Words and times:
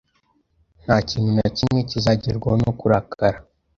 Nta 0.83 0.97
kintu 1.09 1.29
na 1.37 1.47
kimwe 1.57 1.79
kizagerwaho 1.89 2.57
no 2.63 2.71
kurakara. 2.79 3.37